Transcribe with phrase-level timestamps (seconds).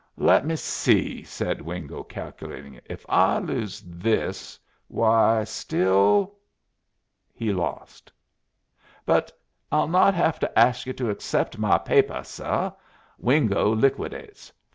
[0.17, 6.37] "Let me see," said Wingo, calculating, "if I lose this why still"
[7.35, 8.11] He lost.
[9.05, 9.31] "But
[9.71, 12.71] I'll not have to ask you to accept my papuh, suh.
[13.19, 14.51] Wingo liquidates.